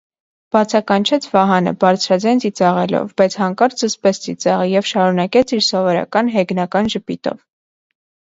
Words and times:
-բացականչեց 0.53 1.25
Վահանը 1.33 1.73
բարձրաձայն 1.83 2.39
ծիծաղելով, 2.45 3.11
բայց 3.21 3.35
հանկարծ 3.41 3.83
զսպեց 3.85 4.21
ծիծաղը 4.23 4.65
և 4.71 4.89
շարունակեց 4.93 5.53
իր 5.59 5.63
սովորական 5.67 6.33
հեգնական 6.37 6.91
ժպիտով: 6.95 7.37